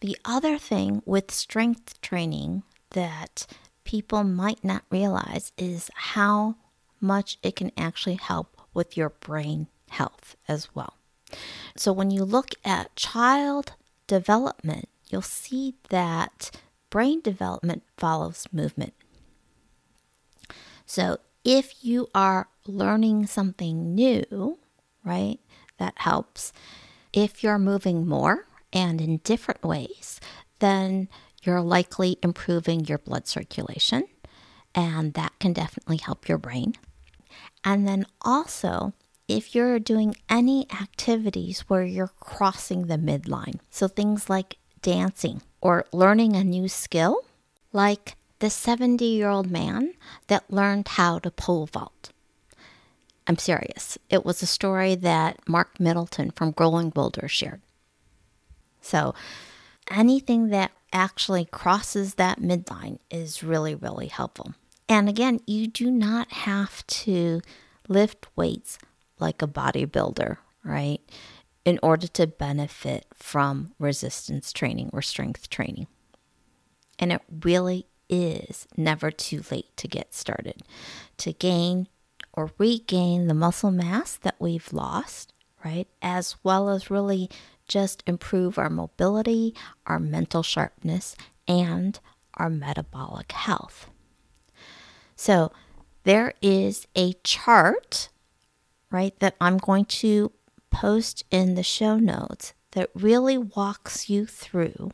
the 0.00 0.16
other 0.24 0.58
thing 0.58 1.02
with 1.04 1.32
strength 1.32 2.00
training 2.00 2.62
that 2.90 3.46
people 3.84 4.22
might 4.22 4.62
not 4.62 4.84
realize 4.90 5.52
is 5.58 5.90
how 5.94 6.54
much 7.00 7.36
it 7.42 7.56
can 7.56 7.72
actually 7.76 8.14
help 8.14 8.56
with 8.72 8.96
your 8.96 9.10
brain 9.10 9.66
health 9.90 10.36
as 10.46 10.68
well. 10.74 10.94
So, 11.76 11.92
when 11.92 12.10
you 12.10 12.24
look 12.24 12.50
at 12.64 12.94
child 12.96 13.72
development, 14.06 14.88
you'll 15.10 15.22
see 15.22 15.74
that 15.90 16.50
brain 16.90 17.20
development 17.20 17.82
follows 17.96 18.46
movement. 18.52 18.94
So 20.88 21.18
if 21.44 21.84
you 21.84 22.08
are 22.14 22.48
learning 22.66 23.26
something 23.26 23.94
new, 23.94 24.58
right, 25.04 25.38
that 25.78 25.92
helps. 25.96 26.52
If 27.12 27.44
you're 27.44 27.58
moving 27.58 28.08
more 28.08 28.46
and 28.72 29.00
in 29.00 29.18
different 29.18 29.62
ways, 29.62 30.18
then 30.60 31.08
you're 31.42 31.60
likely 31.60 32.18
improving 32.22 32.86
your 32.86 32.98
blood 32.98 33.28
circulation, 33.28 34.04
and 34.74 35.12
that 35.12 35.38
can 35.38 35.52
definitely 35.52 35.98
help 35.98 36.26
your 36.26 36.38
brain. 36.38 36.74
And 37.62 37.86
then 37.86 38.06
also, 38.22 38.94
if 39.28 39.54
you're 39.54 39.78
doing 39.78 40.16
any 40.30 40.66
activities 40.72 41.60
where 41.68 41.84
you're 41.84 42.12
crossing 42.18 42.86
the 42.86 42.96
midline, 42.96 43.60
so 43.70 43.88
things 43.88 44.30
like 44.30 44.56
dancing 44.80 45.42
or 45.60 45.84
learning 45.92 46.34
a 46.34 46.42
new 46.42 46.66
skill, 46.66 47.20
like 47.74 48.16
the 48.38 48.50
70 48.50 49.04
year 49.04 49.28
old 49.28 49.50
man 49.50 49.94
that 50.28 50.50
learned 50.50 50.88
how 50.88 51.18
to 51.20 51.30
pole 51.30 51.66
vault. 51.66 52.10
I'm 53.26 53.38
serious. 53.38 53.98
It 54.08 54.24
was 54.24 54.42
a 54.42 54.46
story 54.46 54.94
that 54.94 55.46
Mark 55.46 55.78
Middleton 55.78 56.30
from 56.30 56.52
Growing 56.52 56.88
Boulder 56.88 57.28
shared. 57.28 57.60
So, 58.80 59.14
anything 59.90 60.48
that 60.48 60.72
actually 60.92 61.44
crosses 61.44 62.14
that 62.14 62.40
midline 62.40 62.98
is 63.10 63.42
really, 63.42 63.74
really 63.74 64.06
helpful. 64.06 64.54
And 64.88 65.08
again, 65.08 65.40
you 65.46 65.66
do 65.66 65.90
not 65.90 66.32
have 66.32 66.86
to 66.86 67.42
lift 67.86 68.26
weights 68.34 68.78
like 69.18 69.42
a 69.42 69.46
bodybuilder, 69.46 70.38
right? 70.64 71.00
In 71.66 71.78
order 71.82 72.06
to 72.06 72.26
benefit 72.26 73.04
from 73.12 73.74
resistance 73.78 74.52
training 74.54 74.88
or 74.94 75.02
strength 75.02 75.50
training. 75.50 75.86
And 76.98 77.12
it 77.12 77.20
really 77.44 77.86
is 78.08 78.66
never 78.76 79.10
too 79.10 79.42
late 79.50 79.76
to 79.76 79.88
get 79.88 80.14
started, 80.14 80.62
to 81.18 81.32
gain 81.32 81.88
or 82.32 82.50
regain 82.58 83.26
the 83.26 83.34
muscle 83.34 83.70
mass 83.70 84.16
that 84.16 84.36
we've 84.38 84.72
lost, 84.72 85.32
right? 85.64 85.88
As 86.00 86.36
well 86.42 86.68
as 86.68 86.90
really 86.90 87.28
just 87.66 88.02
improve 88.06 88.58
our 88.58 88.70
mobility, 88.70 89.54
our 89.86 89.98
mental 89.98 90.42
sharpness, 90.42 91.16
and 91.46 91.98
our 92.34 92.48
metabolic 92.48 93.32
health. 93.32 93.90
So, 95.16 95.52
there 96.04 96.32
is 96.40 96.86
a 96.94 97.14
chart, 97.24 98.08
right, 98.90 99.18
that 99.18 99.34
I'm 99.40 99.58
going 99.58 99.84
to 99.86 100.32
post 100.70 101.24
in 101.30 101.54
the 101.54 101.62
show 101.62 101.98
notes 101.98 102.54
that 102.72 102.90
really 102.94 103.36
walks 103.36 104.08
you 104.08 104.26
through 104.26 104.92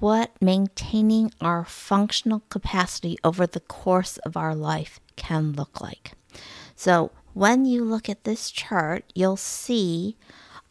what 0.00 0.30
maintaining 0.40 1.32
our 1.40 1.64
functional 1.64 2.42
capacity 2.48 3.16
over 3.22 3.46
the 3.46 3.60
course 3.60 4.16
of 4.18 4.36
our 4.36 4.54
life 4.54 4.98
can 5.16 5.52
look 5.52 5.80
like. 5.80 6.12
So, 6.74 7.12
when 7.34 7.64
you 7.64 7.84
look 7.84 8.08
at 8.08 8.24
this 8.24 8.50
chart, 8.50 9.04
you'll 9.14 9.36
see 9.36 10.16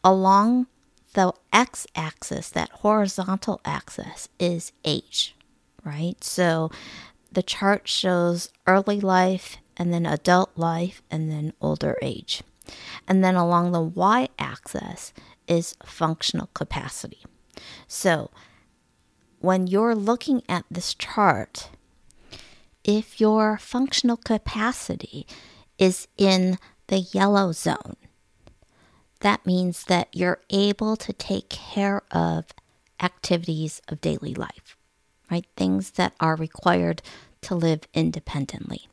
along 0.03 0.67
the 1.13 1.33
x 1.53 1.88
axis, 1.95 2.50
that 2.50 2.69
horizontal 2.69 3.62
axis, 3.63 4.29
is 4.39 4.71
age, 4.83 5.36
right? 5.83 6.21
So, 6.24 6.71
the 7.31 7.43
chart 7.43 7.88
shows 7.88 8.50
early 8.65 9.00
life 9.00 9.57
and 9.77 9.93
then 9.93 10.05
adult 10.05 10.51
life 10.55 11.01
and 11.09 11.31
then 11.31 11.53
older 11.62 11.98
age. 12.01 12.41
And 13.07 13.24
then 13.24 13.36
along 13.36 13.71
the 13.71 13.81
y 13.81 14.29
axis 14.38 15.13
is 15.48 15.75
functional 15.83 16.50
capacity. 16.53 17.24
So, 17.88 18.29
when 19.39 19.67
you're 19.67 19.96
looking 19.96 20.43
at 20.50 20.65
this 20.69 20.93
chart, 20.93 21.69
if 22.84 23.19
your 23.19 23.58
functional 23.58 24.17
capacity 24.17 25.25
is 25.77 26.08
in 26.17 26.58
the 26.88 27.00
yellow 27.00 27.51
zone, 27.51 27.96
that 29.22 29.46
means 29.46 29.86
that 29.86 30.10
you're 30.13 30.41
able 30.50 30.96
to 30.98 31.13
take 31.13 31.50
care 31.50 32.01
of 32.12 32.46
activities 33.01 33.81
of 33.88 34.01
daily 34.01 34.34
life, 34.34 34.77
right? 35.31 35.46
Things 35.55 35.91
that 35.91 36.13
are 36.19 36.36
required 36.36 37.01
to 37.41 37.55
live 37.55 37.81
independently. 37.93 38.88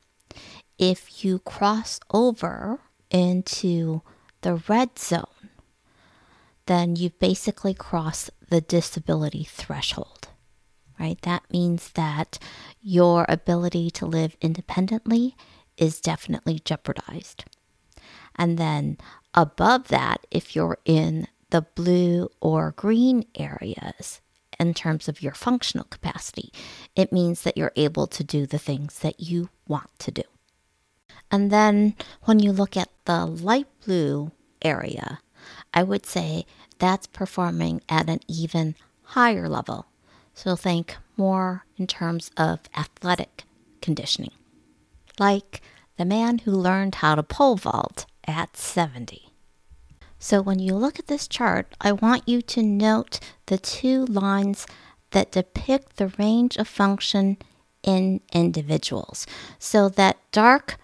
If 0.79 1.25
you 1.25 1.38
cross 1.41 1.99
over 2.12 2.81
into 3.11 4.03
the 4.43 4.62
red 4.69 4.99
zone, 4.99 5.50
then 6.67 6.97
you've 6.97 7.19
basically 7.19 7.75
crossed 7.75 8.31
the 8.49 8.61
disability 8.61 9.45
threshold 9.45 10.29
right? 10.99 11.21
That 11.23 11.43
means 11.53 11.91
that 11.93 12.38
your 12.81 13.26
ability 13.29 13.91
to 13.93 14.07
live 14.07 14.37
independently 14.41 15.37
is 15.76 16.00
definitely 16.00 16.61
jeopardized. 16.65 17.45
And 18.37 18.59
then 18.59 18.99
above 19.35 19.88
that, 19.88 20.26
if 20.31 20.55
you're 20.55 20.79
in 20.85 21.29
the 21.50 21.62
blue 21.62 22.29
or 22.41 22.73
green 22.73 23.25
areas 23.35 24.21
in 24.59 24.75
terms 24.75 25.09
of 25.09 25.23
your 25.23 25.33
functional 25.33 25.87
capacity, 25.87 26.53
it 26.95 27.12
means 27.12 27.43
that 27.43 27.57
you're 27.57 27.73
able 27.76 28.07
to 28.07 28.25
do 28.25 28.47
the 28.47 28.59
things 28.59 28.99
that 29.01 29.20
you 29.20 29.51
want 29.68 29.90
to 29.99 30.11
do. 30.11 30.23
And 31.31 31.51
then 31.51 31.94
when 32.25 32.38
you 32.38 32.53
look 32.53 32.77
at 32.77 32.90
the 33.05 33.27
light 33.27 33.66
blue 33.85 34.33
area, 34.62 35.20
I 35.75 35.83
would 35.83 36.07
say 36.07 36.47
that's 36.79 37.07
performing 37.07 37.83
at 37.88 38.09
an 38.09 38.20
even 38.29 38.75
higher 39.03 39.49
level 39.49 39.87
so 40.37 40.55
think 40.55 40.96
more 41.16 41.64
in 41.79 41.87
terms 41.87 42.31
of 42.37 42.61
athletic 42.77 43.44
conditioning, 43.81 44.33
like 45.18 45.62
the 45.96 46.05
man 46.05 46.40
who 46.40 46.53
learned 46.53 46.96
how 46.96 47.14
to 47.14 47.22
pole 47.22 47.57
vault 47.57 48.05
at 48.27 48.55
70. 48.57 49.31
So 50.18 50.42
when 50.42 50.59
you 50.59 50.75
look 50.75 50.99
at 50.99 51.07
this 51.07 51.27
chart, 51.27 51.75
I 51.81 51.92
want 51.92 52.29
you 52.29 52.42
to 52.42 52.62
note 52.62 53.18
the 53.46 53.57
two 53.57 54.05
lines 54.05 54.66
that 55.12 55.33
depict 55.33 55.96
the 55.96 56.12
range 56.18 56.57
of 56.59 56.68
function 56.68 57.38
in 57.83 58.20
individuals. 58.33 59.27
So 59.59 59.88
that 59.88 60.18
dark 60.33 60.77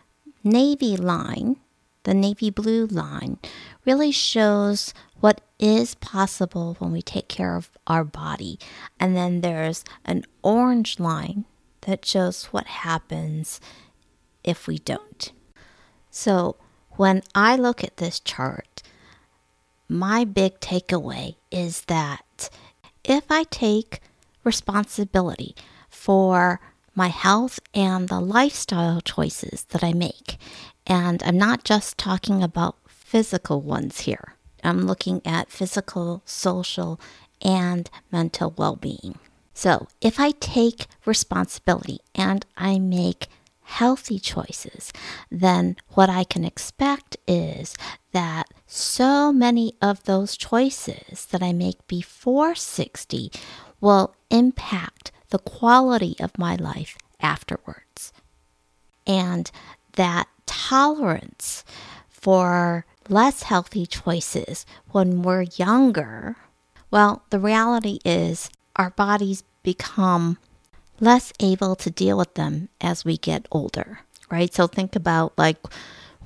navy 0.42 0.96
line, 0.96 1.56
the 2.04 2.14
navy 2.14 2.48
blue 2.48 2.86
line, 2.86 3.38
really 3.84 4.12
shows 4.12 4.94
what 5.22 5.40
is 5.60 5.94
possible 5.94 6.74
when 6.80 6.90
we 6.90 7.00
take 7.00 7.28
care 7.28 7.54
of 7.54 7.70
our 7.86 8.02
body. 8.02 8.58
And 8.98 9.16
then 9.16 9.40
there's 9.40 9.84
an 10.04 10.24
orange 10.42 10.98
line 10.98 11.44
that 11.82 12.04
shows 12.04 12.46
what 12.46 12.66
happens 12.66 13.60
if 14.42 14.66
we 14.66 14.78
don't. 14.78 15.32
So 16.10 16.56
when 16.96 17.22
I 17.36 17.54
look 17.54 17.84
at 17.84 17.98
this 17.98 18.18
chart, 18.18 18.82
my 19.88 20.24
big 20.24 20.58
takeaway 20.58 21.36
is 21.52 21.82
that 21.82 22.50
if 23.04 23.30
I 23.30 23.44
take 23.44 24.00
responsibility 24.42 25.54
for 25.88 26.60
my 26.96 27.08
health 27.08 27.60
and 27.72 28.08
the 28.08 28.20
lifestyle 28.20 29.00
choices 29.00 29.66
that 29.66 29.84
I 29.84 29.92
make, 29.92 30.36
and 30.84 31.22
I'm 31.22 31.38
not 31.38 31.62
just 31.62 31.96
talking 31.96 32.42
about 32.42 32.74
physical 32.88 33.60
ones 33.60 34.00
here, 34.00 34.34
I'm 34.62 34.86
looking 34.86 35.20
at 35.24 35.50
physical, 35.50 36.22
social, 36.24 37.00
and 37.40 37.90
mental 38.10 38.54
well 38.56 38.76
being. 38.76 39.18
So, 39.54 39.88
if 40.00 40.18
I 40.18 40.32
take 40.32 40.86
responsibility 41.04 42.00
and 42.14 42.46
I 42.56 42.78
make 42.78 43.28
healthy 43.62 44.18
choices, 44.18 44.92
then 45.30 45.76
what 45.90 46.08
I 46.08 46.24
can 46.24 46.44
expect 46.44 47.16
is 47.26 47.74
that 48.12 48.48
so 48.66 49.32
many 49.32 49.74
of 49.80 50.04
those 50.04 50.36
choices 50.36 51.26
that 51.26 51.42
I 51.42 51.52
make 51.52 51.86
before 51.86 52.54
60 52.54 53.30
will 53.80 54.14
impact 54.30 55.12
the 55.30 55.38
quality 55.38 56.16
of 56.20 56.38
my 56.38 56.54
life 56.56 56.96
afterwards. 57.20 58.12
And 59.06 59.50
that 59.94 60.28
tolerance 60.46 61.64
for 62.08 62.84
less 63.10 63.44
healthy 63.44 63.86
choices 63.86 64.66
when 64.90 65.22
we're 65.22 65.46
younger, 65.56 66.36
well, 66.90 67.22
the 67.30 67.38
reality 67.38 67.98
is 68.04 68.50
our 68.76 68.90
bodies 68.90 69.44
become 69.62 70.38
less 71.00 71.32
able 71.40 71.74
to 71.76 71.90
deal 71.90 72.16
with 72.16 72.34
them 72.34 72.68
as 72.80 73.04
we 73.04 73.16
get 73.16 73.46
older, 73.50 74.00
right? 74.30 74.52
So 74.54 74.66
think 74.66 74.94
about 74.94 75.36
like 75.36 75.58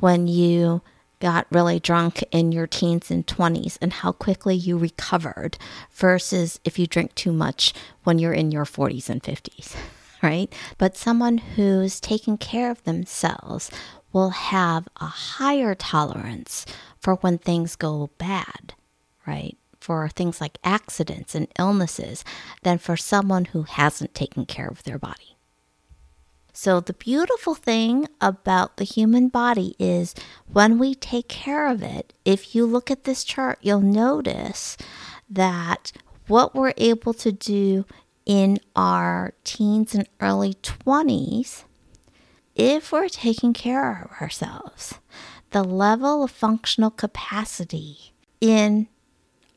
when 0.01 0.27
you 0.27 0.83
got 1.21 1.47
really 1.51 1.81
drunk 1.81 2.23
in 2.31 2.53
your 2.53 2.67
teens 2.67 3.11
and 3.11 3.27
20s 3.27 3.79
and 3.81 3.93
how 3.93 4.13
quickly 4.13 4.55
you 4.55 4.77
recovered 4.77 5.57
versus 5.93 6.61
if 6.65 6.79
you 6.79 6.87
drink 6.87 7.15
too 7.15 7.33
much 7.33 7.73
when 8.05 8.19
you're 8.19 8.35
in 8.35 8.53
your 8.53 8.65
40s 8.65 9.09
and 9.09 9.23
50s, 9.23 9.75
right? 10.23 10.53
But 10.79 10.97
someone 10.97 11.39
who's 11.39 12.01
taking 12.01 12.37
care 12.37 12.71
of 12.71 12.85
themselves 12.85 13.71
will 14.17 14.31
have 14.31 14.89
a 14.97 15.05
higher 15.05 15.75
tolerance 15.75 16.65
for 16.99 17.17
when 17.17 17.37
things 17.37 17.77
go 17.77 18.09
bad, 18.17 18.73
right? 19.27 19.59
For 19.79 20.09
things 20.09 20.41
like 20.41 20.57
accidents 20.65 21.35
and 21.35 21.49
illnesses 21.59 22.25
than 22.63 22.79
for 22.79 22.97
someone 22.97 23.45
who 23.45 23.65
hasn't 23.65 24.15
taken 24.15 24.47
care 24.47 24.69
of 24.69 24.83
their 24.85 24.99
body. 24.99 25.37
So, 26.55 26.81
the 26.81 26.95
beautiful 26.95 27.55
thing 27.55 28.09
about 28.19 28.79
the 28.79 28.85
human 28.85 29.29
body 29.29 29.77
is 29.79 30.15
when 30.51 30.79
we 30.79 30.95
take 30.95 31.29
care 31.29 31.69
of 31.69 31.83
it, 31.83 32.15
if 32.25 32.55
you 32.55 32.65
look 32.65 32.91
at 32.91 33.05
this 33.05 33.23
chart, 33.23 33.59
you'll 33.61 33.83
notice 33.83 34.79
that 35.29 35.93
what 36.27 36.55
we're 36.55 36.73
able 36.79 37.13
to 37.13 37.33
do 37.33 37.85
in 38.25 38.61
our 38.75 39.35
teens 39.45 39.95
and 39.95 40.09
early 40.23 40.55
20s 40.55 41.66
if 42.57 42.91
we're 42.91 43.09
taking 43.09 43.53
care 43.53 44.03
of 44.03 44.21
ourselves, 44.21 44.95
the 45.51 45.63
level 45.63 46.25
of 46.25 46.31
functional 46.31 46.91
capacity 46.91 48.13
in 48.41 48.89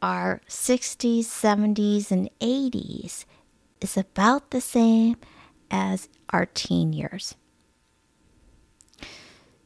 our 0.01 0.41
60s, 0.47 1.21
70s, 1.21 2.12
and 2.12 2.29
80s 2.41 3.25
is 3.81 3.97
about 3.97 4.51
the 4.51 4.62
same 4.62 5.15
as 5.71 6.09
our 6.31 6.45
teen 6.45 6.91
years. 6.91 7.35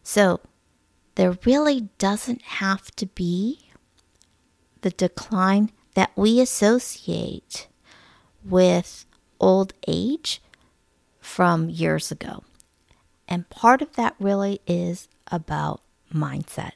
So 0.03 0.39
there 1.15 1.37
really 1.43 1.89
doesn't 1.97 2.41
have 2.43 2.91
to 2.97 3.07
be 3.07 3.71
the 4.81 4.91
decline 4.91 5.71
that 5.95 6.11
we 6.15 6.39
associate 6.39 7.67
with 8.43 9.05
old 9.39 9.73
age 9.87 10.41
from 11.19 11.69
years 11.69 12.11
ago. 12.11 12.43
And 13.33 13.49
part 13.49 13.81
of 13.81 13.93
that 13.93 14.15
really 14.19 14.61
is 14.67 15.09
about 15.31 15.81
mindset. 16.13 16.73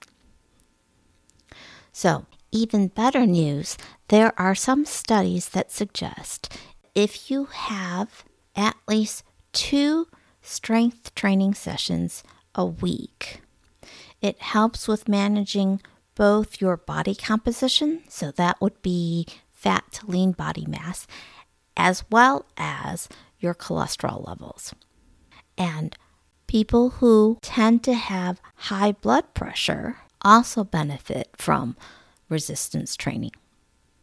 So, 1.91 2.25
even 2.51 2.87
better 2.87 3.27
news 3.27 3.77
there 4.07 4.33
are 4.41 4.55
some 4.55 4.83
studies 4.83 5.49
that 5.49 5.71
suggest 5.71 6.57
if 6.95 7.29
you 7.29 7.45
have 7.45 8.25
at 8.55 8.75
least 8.87 9.23
two 9.53 10.07
strength 10.41 11.13
training 11.13 11.53
sessions 11.53 12.23
a 12.55 12.65
week, 12.65 13.41
it 14.19 14.41
helps 14.41 14.87
with 14.87 15.07
managing 15.07 15.79
both 16.15 16.59
your 16.59 16.75
body 16.75 17.13
composition, 17.13 18.01
so 18.09 18.31
that 18.31 18.59
would 18.59 18.81
be 18.81 19.27
fat 19.51 19.83
to 19.91 20.07
lean 20.07 20.31
body 20.31 20.65
mass, 20.65 21.05
as 21.75 22.03
well 22.09 22.47
as 22.57 23.07
your 23.39 23.53
cholesterol 23.53 24.25
levels. 24.27 24.73
And 25.55 25.95
people 26.47 26.89
who 26.89 27.37
tend 27.41 27.83
to 27.83 27.93
have 27.93 28.41
high 28.55 28.93
blood 28.93 29.33
pressure 29.33 29.97
also 30.21 30.63
benefit 30.63 31.29
from 31.37 31.75
resistance 32.29 32.95
training. 32.95 33.31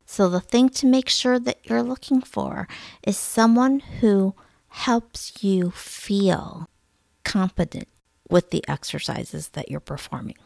So, 0.06 0.28
the 0.28 0.40
thing 0.40 0.68
to 0.70 0.86
make 0.86 1.08
sure 1.08 1.38
that 1.40 1.58
you're 1.64 1.82
looking 1.82 2.20
for 2.20 2.68
is 3.02 3.16
someone 3.16 3.80
who 3.80 4.34
helps 4.68 5.42
you 5.42 5.70
feel 5.70 6.68
competent 7.24 7.88
with 8.28 8.50
the 8.50 8.66
exercises 8.68 9.50
that 9.50 9.70
you're 9.70 9.80
performing. 9.80 10.36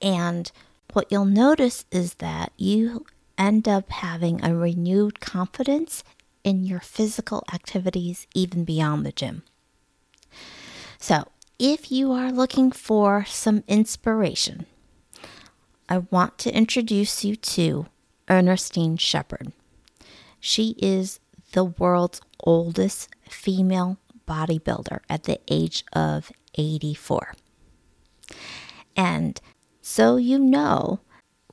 And 0.00 0.50
what 0.92 1.10
you'll 1.10 1.24
notice 1.24 1.84
is 1.90 2.14
that 2.14 2.52
you 2.56 3.04
end 3.38 3.68
up 3.68 3.90
having 3.90 4.44
a 4.44 4.54
renewed 4.54 5.20
confidence 5.20 6.02
in 6.42 6.64
your 6.64 6.80
physical 6.80 7.44
activities, 7.52 8.26
even 8.34 8.64
beyond 8.64 9.04
the 9.04 9.12
gym. 9.12 9.42
So, 10.98 11.28
if 11.58 11.90
you 11.90 12.12
are 12.12 12.30
looking 12.30 12.70
for 12.70 13.24
some 13.24 13.64
inspiration, 13.66 14.66
I 15.88 15.98
want 15.98 16.38
to 16.38 16.54
introduce 16.54 17.24
you 17.24 17.36
to 17.36 17.86
Ernestine 18.28 18.96
Shepherd. 18.96 19.52
She 20.40 20.74
is 20.78 21.20
the 21.52 21.64
world's 21.64 22.20
oldest 22.40 23.08
female 23.28 23.98
bodybuilder 24.26 25.00
at 25.08 25.24
the 25.24 25.40
age 25.48 25.84
of 25.92 26.32
84. 26.56 27.34
And 28.96 29.40
so 29.80 30.16
you 30.16 30.38
know, 30.38 31.00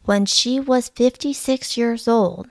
when 0.06 0.25
she 0.25 0.60
was 0.60 0.89
56 0.89 1.77
years 1.77 2.08
old, 2.08 2.47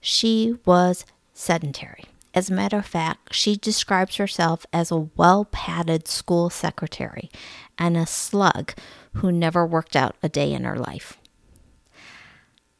she 0.00 0.56
was 0.64 1.04
sedentary. 1.34 2.04
As 2.36 2.50
a 2.50 2.52
matter 2.52 2.76
of 2.76 2.84
fact, 2.84 3.34
she 3.34 3.56
describes 3.56 4.16
herself 4.16 4.66
as 4.70 4.90
a 4.90 5.08
well 5.16 5.46
padded 5.46 6.06
school 6.06 6.50
secretary 6.50 7.30
and 7.78 7.96
a 7.96 8.04
slug 8.04 8.74
who 9.14 9.32
never 9.32 9.64
worked 9.66 9.96
out 9.96 10.16
a 10.22 10.28
day 10.28 10.52
in 10.52 10.64
her 10.64 10.78
life. 10.78 11.16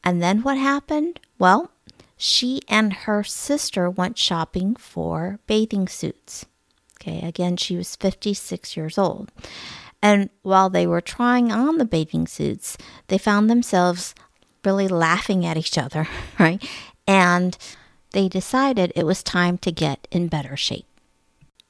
And 0.03 0.21
then 0.21 0.43
what 0.43 0.59
happened? 0.59 1.19
Well, 1.39 1.71
she 2.15 2.61
and 2.69 2.93
her 2.93 3.23
sister 3.23 3.89
went 3.89 4.19
shopping 4.19 4.75
for 4.75 5.39
bathing 5.47 5.87
suits. 5.87 6.45
Okay, 7.01 7.27
again, 7.27 7.57
she 7.57 7.75
was 7.75 7.95
56 7.95 8.77
years 8.77 8.99
old. 8.99 9.31
And 10.03 10.29
while 10.43 10.69
they 10.69 10.85
were 10.85 11.01
trying 11.01 11.51
on 11.51 11.79
the 11.79 11.85
bathing 11.85 12.27
suits, 12.27 12.77
they 13.07 13.17
found 13.17 13.49
themselves 13.49 14.13
really 14.63 14.87
laughing 14.87 15.47
at 15.47 15.57
each 15.57 15.79
other, 15.79 16.07
right? 16.39 16.63
And 17.07 17.57
they 18.17 18.27
decided 18.27 18.91
it 18.95 19.05
was 19.05 19.21
time 19.21 19.59
to 19.59 19.71
get 19.71 20.07
in 20.09 20.27
better 20.27 20.57
shape. 20.57 20.87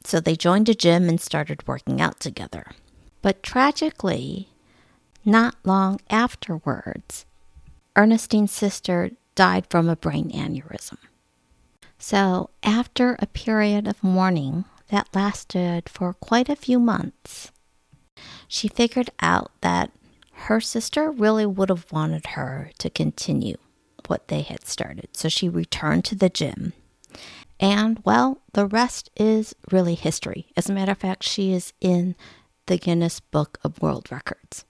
So 0.06 0.22
they 0.22 0.38
joined 0.38 0.70
a 0.70 0.74
gym 0.74 1.10
and 1.10 1.20
started 1.20 1.68
working 1.68 2.00
out 2.00 2.22
together. 2.22 2.68
But 3.22 3.44
tragically, 3.44 4.48
not 5.26 5.56
long 5.66 6.00
afterwards, 6.10 7.26
Ernestine's 7.98 8.54
sister 8.54 9.12
died 9.36 9.68
from 9.70 9.90
a 9.90 9.98
brain 9.98 10.32
aneurysm. 10.32 11.00
So, 12.00 12.50
after 12.64 13.18
a 13.20 13.28
period 13.28 13.86
of 13.86 14.02
mourning 14.02 14.64
that 14.88 15.14
lasted 15.14 15.90
for 15.90 16.14
quite 16.14 16.48
a 16.48 16.56
few 16.56 16.80
months, 16.80 17.52
she 18.48 18.70
figured 18.70 19.10
out 19.20 19.52
that 19.60 19.92
her 20.48 20.62
sister 20.62 21.12
really 21.12 21.46
would 21.46 21.68
have 21.68 21.92
wanted 21.92 22.26
her 22.38 22.72
to 22.80 22.90
continue 22.90 23.58
what 24.08 24.28
they 24.28 24.42
had 24.42 24.66
started. 24.66 25.10
So 25.16 25.30
she 25.30 25.50
returned 25.50 26.06
to 26.06 26.16
the 26.16 26.30
gym. 26.30 26.74
And 27.60 28.00
well, 28.04 28.42
the 28.54 28.66
rest 28.66 29.10
is 29.16 29.56
really 29.72 29.96
history. 29.96 30.48
As 30.56 30.70
a 30.70 30.74
matter 30.74 30.92
of 30.92 31.00
fact, 31.00 31.24
she 31.24 31.54
is 31.54 31.74
in 31.82 32.16
the 32.68 32.78
Guinness 32.78 33.20
Book 33.20 33.58
of 33.64 33.82
World 33.82 34.12
Records. 34.12 34.66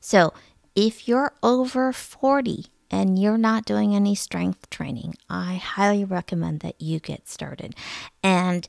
So 0.00 0.32
if 0.74 1.06
you're 1.06 1.32
over 1.42 1.92
40 1.92 2.66
and 2.90 3.18
you're 3.18 3.38
not 3.38 3.64
doing 3.64 3.94
any 3.94 4.14
strength 4.14 4.68
training, 4.70 5.14
I 5.28 5.56
highly 5.56 6.04
recommend 6.04 6.60
that 6.60 6.80
you 6.80 6.98
get 6.98 7.28
started. 7.28 7.74
And 8.22 8.66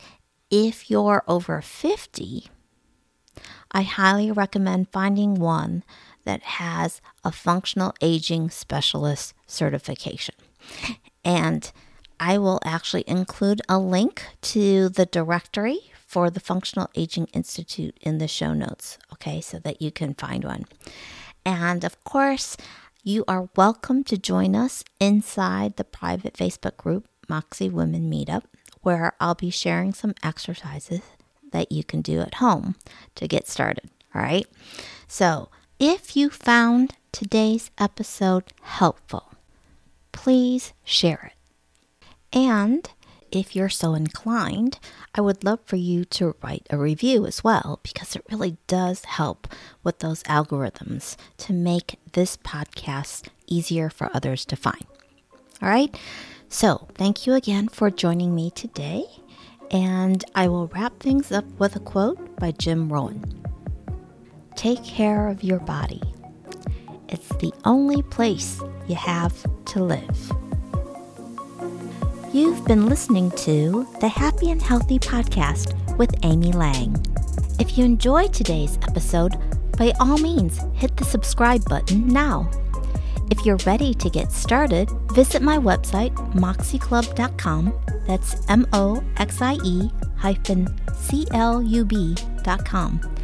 if 0.50 0.90
you're 0.90 1.24
over 1.28 1.62
50, 1.62 2.48
I 3.72 3.82
highly 3.82 4.32
recommend 4.32 4.92
finding 4.92 5.36
one 5.36 5.84
that 6.28 6.44
has 6.44 7.02
a 7.24 7.32
functional 7.32 7.94
aging 8.02 8.50
specialist 8.50 9.34
certification. 9.48 10.36
And 11.24 11.72
I 12.20 12.38
will 12.38 12.60
actually 12.66 13.06
include 13.08 13.62
a 13.70 13.80
link 13.80 14.26
to 14.42 14.90
the 14.90 15.06
directory 15.06 15.80
for 16.06 16.30
the 16.30 16.42
Functional 16.42 16.90
Aging 16.96 17.28
Institute 17.34 17.98
in 18.02 18.18
the 18.18 18.28
show 18.28 18.54
notes, 18.54 18.98
okay, 19.14 19.40
so 19.40 19.58
that 19.60 19.82
you 19.82 19.90
can 19.90 20.16
find 20.16 20.44
one. 20.44 20.66
And 21.46 21.86
of 21.86 22.04
course, 22.04 22.58
you 23.04 23.24
are 23.26 23.50
welcome 23.56 24.04
to 24.06 24.18
join 24.18 24.54
us 24.54 24.84
inside 25.00 25.78
the 25.78 25.86
private 25.86 26.34
Facebook 26.34 26.76
group, 26.76 27.08
Moxie 27.30 27.70
Women 27.70 28.12
Meetup, 28.12 28.44
where 28.82 29.14
I'll 29.22 29.36
be 29.36 29.50
sharing 29.50 29.94
some 29.94 30.14
exercises 30.22 31.02
that 31.54 31.72
you 31.72 31.86
can 31.86 32.02
do 32.02 32.20
at 32.20 32.36
home 32.36 32.76
to 33.16 33.30
get 33.30 33.48
started. 33.48 33.90
All 34.14 34.22
right. 34.22 34.46
So, 35.08 35.50
if 35.80 36.16
you 36.16 36.30
found 36.30 36.96
today's 37.12 37.70
episode 37.78 38.46
helpful, 38.62 39.34
please 40.12 40.74
share 40.84 41.32
it. 41.34 42.38
And 42.38 42.90
if 43.32 43.56
you're 43.56 43.70
so 43.70 43.94
inclined, 43.94 44.80
I 45.14 45.22
would 45.22 45.44
love 45.44 45.60
for 45.66 45.76
you 45.76 46.04
to 46.06 46.36
write 46.42 46.66
a 46.70 46.78
review 46.78 47.26
as 47.28 47.44
well 47.44 47.80
because 47.84 48.16
it 48.16 48.26
really 48.32 48.58
does 48.66 49.06
help 49.06 49.48
with 49.84 50.00
those 50.00 50.24
algorithms 50.24 51.16
to 51.38 51.54
make 51.54 52.00
this 52.14 52.38
podcast 52.38 53.28
easier 53.46 53.90
for 53.90 54.10
others 54.16 54.46
to 54.46 54.56
find. 54.56 54.86
All 55.62 55.70
right. 55.70 55.96
So, 56.50 56.88
thank 56.96 57.28
you 57.28 57.34
again 57.34 57.68
for 57.68 57.92
joining 57.92 58.34
me 58.34 58.50
today. 58.52 59.04
And 59.70 60.24
I 60.34 60.48
will 60.48 60.68
wrap 60.68 61.00
things 61.00 61.32
up 61.32 61.46
with 61.60 61.76
a 61.76 61.80
quote 61.80 62.40
by 62.40 62.52
Jim 62.52 62.92
Rohn 62.92 63.44
Take 64.58 64.84
care 64.84 65.28
of 65.28 65.44
your 65.44 65.60
body, 65.60 66.02
it's 67.10 67.30
the 67.38 67.54
only 67.64 68.02
place 68.02 68.60
you 68.88 68.96
have 68.96 69.36
to 69.66 69.84
live. 69.84 70.32
You've 72.34 72.66
been 72.66 72.88
listening 72.88 73.30
to 73.46 73.88
the 74.02 74.08
Happy 74.08 74.50
and 74.50 74.60
Healthy 74.60 74.98
Podcast 74.98 75.76
with 76.00 76.12
Amy 76.24 76.52
Lang. 76.54 76.96
If 77.60 77.78
you 77.78 77.86
enjoyed 77.86 78.34
today's 78.34 78.80
episode, 78.82 79.36
by 79.78 79.94
all 80.00 80.18
means, 80.18 80.60
hit 80.74 80.98
the 80.98 81.06
subscribe 81.06 81.64
button 81.66 82.08
now. 82.08 82.50
If 83.30 83.46
you're 83.46 83.60
ready 83.64 83.94
to 83.94 84.10
get 84.10 84.32
started, 84.32 84.90
visit 85.14 85.44
my 85.44 85.60
website, 85.60 86.16
moxieclub.com. 86.34 87.74
That's 88.08 88.44
M 88.50 88.66
O 88.74 89.04
X 89.18 89.40
I 89.40 89.60
E 89.64 89.92
hyphen 90.18 90.68
C 90.96 91.28
L 91.32 91.62
U 91.62 91.86
B.com. 91.86 93.17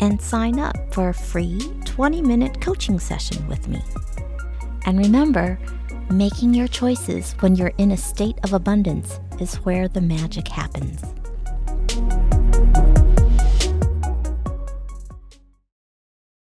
And 0.00 0.20
sign 0.20 0.58
up 0.58 0.76
for 0.94 1.08
a 1.08 1.14
free 1.14 1.60
20 1.84 2.22
minute 2.22 2.60
coaching 2.60 2.98
session 2.98 3.46
with 3.48 3.68
me. 3.68 3.82
And 4.86 4.98
remember, 4.98 5.58
Making 6.10 6.54
your 6.54 6.68
choices 6.68 7.34
when 7.40 7.54
you're 7.54 7.74
in 7.76 7.90
a 7.90 7.96
state 7.98 8.38
of 8.42 8.54
abundance 8.54 9.20
is 9.40 9.56
where 9.56 9.88
the 9.88 10.00
magic 10.00 10.48
happens. 10.48 11.02